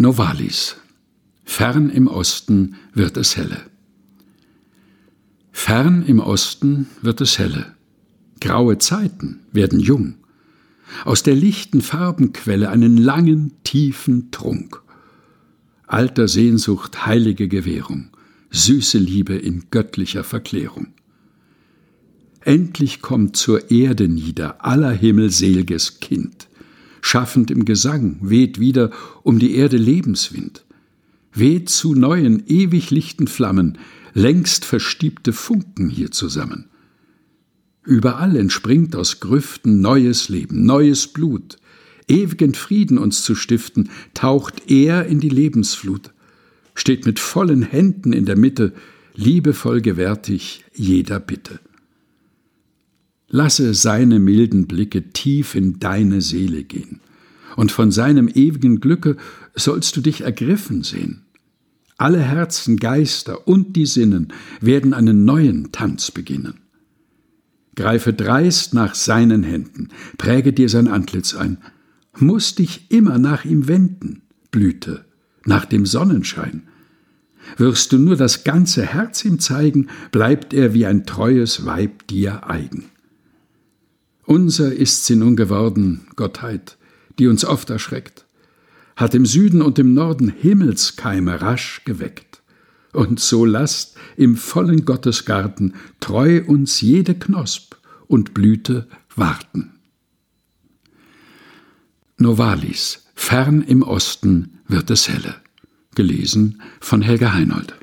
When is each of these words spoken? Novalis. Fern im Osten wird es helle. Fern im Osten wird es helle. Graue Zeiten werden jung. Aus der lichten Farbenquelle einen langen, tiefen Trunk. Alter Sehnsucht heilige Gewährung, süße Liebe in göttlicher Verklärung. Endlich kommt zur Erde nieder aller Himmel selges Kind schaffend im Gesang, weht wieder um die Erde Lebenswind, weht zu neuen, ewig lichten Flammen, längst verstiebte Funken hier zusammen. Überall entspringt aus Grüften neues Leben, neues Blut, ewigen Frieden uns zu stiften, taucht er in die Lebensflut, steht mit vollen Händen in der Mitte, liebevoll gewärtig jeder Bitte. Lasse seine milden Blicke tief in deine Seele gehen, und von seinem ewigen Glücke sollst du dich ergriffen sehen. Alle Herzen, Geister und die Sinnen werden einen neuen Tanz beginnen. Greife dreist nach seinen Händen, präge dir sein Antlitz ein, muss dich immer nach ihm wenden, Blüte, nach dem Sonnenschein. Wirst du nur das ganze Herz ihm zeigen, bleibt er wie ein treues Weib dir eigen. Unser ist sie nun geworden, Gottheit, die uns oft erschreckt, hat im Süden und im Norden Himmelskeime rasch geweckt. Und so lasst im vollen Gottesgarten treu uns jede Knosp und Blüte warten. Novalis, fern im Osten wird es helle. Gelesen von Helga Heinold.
Novalis. 0.00 0.76
Fern 1.44 1.90
im 1.90 2.06
Osten 2.06 2.76
wird 2.94 3.16
es 3.16 3.36
helle. 3.36 3.62
Fern 5.50 6.04
im 6.06 6.20
Osten 6.20 6.86
wird 7.02 7.20
es 7.20 7.40
helle. 7.40 7.74
Graue 8.40 8.78
Zeiten 8.78 9.40
werden 9.50 9.80
jung. 9.80 10.14
Aus 11.04 11.24
der 11.24 11.34
lichten 11.34 11.80
Farbenquelle 11.80 12.70
einen 12.70 12.96
langen, 12.96 13.54
tiefen 13.64 14.30
Trunk. 14.30 14.80
Alter 15.88 16.28
Sehnsucht 16.28 17.04
heilige 17.04 17.48
Gewährung, 17.48 18.10
süße 18.50 18.98
Liebe 18.98 19.34
in 19.34 19.64
göttlicher 19.72 20.22
Verklärung. 20.22 20.94
Endlich 22.42 23.02
kommt 23.02 23.36
zur 23.36 23.72
Erde 23.72 24.06
nieder 24.06 24.64
aller 24.64 24.92
Himmel 24.92 25.30
selges 25.30 25.98
Kind 25.98 26.48
schaffend 27.08 27.50
im 27.50 27.64
Gesang, 27.64 28.18
weht 28.20 28.60
wieder 28.60 28.90
um 29.22 29.38
die 29.38 29.54
Erde 29.54 29.78
Lebenswind, 29.78 30.64
weht 31.32 31.70
zu 31.70 31.94
neuen, 31.94 32.42
ewig 32.46 32.90
lichten 32.90 33.26
Flammen, 33.26 33.78
längst 34.12 34.64
verstiebte 34.64 35.32
Funken 35.32 35.88
hier 35.88 36.10
zusammen. 36.10 36.66
Überall 37.82 38.36
entspringt 38.36 38.94
aus 38.94 39.20
Grüften 39.20 39.80
neues 39.80 40.28
Leben, 40.28 40.66
neues 40.66 41.06
Blut, 41.06 41.56
ewigen 42.08 42.52
Frieden 42.52 42.98
uns 42.98 43.22
zu 43.22 43.34
stiften, 43.34 43.88
taucht 44.12 44.70
er 44.70 45.06
in 45.06 45.20
die 45.20 45.30
Lebensflut, 45.30 46.12
steht 46.74 47.06
mit 47.06 47.18
vollen 47.18 47.62
Händen 47.62 48.12
in 48.12 48.26
der 48.26 48.36
Mitte, 48.36 48.74
liebevoll 49.14 49.80
gewärtig 49.80 50.64
jeder 50.74 51.20
Bitte. 51.20 51.58
Lasse 53.28 53.74
seine 53.74 54.18
milden 54.18 54.66
Blicke 54.66 55.10
tief 55.10 55.54
in 55.54 55.78
deine 55.78 56.22
Seele 56.22 56.64
gehen, 56.64 57.00
und 57.56 57.70
von 57.70 57.90
seinem 57.90 58.28
ewigen 58.28 58.80
Glücke 58.80 59.16
sollst 59.54 59.96
du 59.96 60.00
dich 60.00 60.22
ergriffen 60.22 60.82
sehen. 60.82 61.22
Alle 61.98 62.20
Herzen, 62.20 62.78
Geister 62.78 63.46
und 63.46 63.76
die 63.76 63.84
Sinnen 63.84 64.28
werden 64.60 64.94
einen 64.94 65.24
neuen 65.24 65.72
Tanz 65.72 66.10
beginnen. 66.10 66.54
Greife 67.74 68.12
dreist 68.12 68.72
nach 68.72 68.94
seinen 68.94 69.42
Händen, 69.42 69.88
präge 70.16 70.52
dir 70.52 70.68
sein 70.68 70.88
Antlitz 70.88 71.34
ein, 71.34 71.58
muss 72.18 72.54
dich 72.54 72.90
immer 72.90 73.18
nach 73.18 73.44
ihm 73.44 73.68
wenden, 73.68 74.22
Blüte, 74.50 75.04
nach 75.44 75.64
dem 75.64 75.86
Sonnenschein. 75.86 76.62
Wirst 77.56 77.92
du 77.92 77.98
nur 77.98 78.16
das 78.16 78.44
ganze 78.44 78.84
Herz 78.84 79.24
ihm 79.24 79.38
zeigen, 79.38 79.88
bleibt 80.12 80.54
er 80.54 80.74
wie 80.74 80.86
ein 80.86 81.04
treues 81.04 81.66
Weib 81.66 82.06
dir 82.06 82.48
eigen. 82.48 82.86
Unser 84.28 84.74
ist 84.74 85.06
sie 85.06 85.16
nun 85.16 85.36
geworden, 85.36 86.06
Gottheit, 86.14 86.76
die 87.18 87.28
uns 87.28 87.46
oft 87.46 87.70
erschreckt, 87.70 88.26
hat 88.94 89.14
im 89.14 89.24
Süden 89.24 89.62
und 89.62 89.78
im 89.78 89.94
Norden 89.94 90.28
Himmelskeime 90.28 91.40
rasch 91.40 91.80
geweckt. 91.86 92.42
Und 92.92 93.20
so 93.20 93.46
lasst 93.46 93.96
im 94.18 94.36
vollen 94.36 94.84
Gottesgarten 94.84 95.76
treu 96.00 96.42
uns 96.46 96.82
jede 96.82 97.14
Knosp 97.14 97.76
und 98.06 98.34
Blüte 98.34 98.86
warten. 99.16 99.70
Novalis, 102.18 103.06
fern 103.14 103.62
im 103.62 103.82
Osten 103.82 104.58
wird 104.68 104.90
es 104.90 105.08
helle. 105.08 105.36
Gelesen 105.94 106.60
von 106.80 107.00
Helga 107.00 107.32
Heinold. 107.32 107.74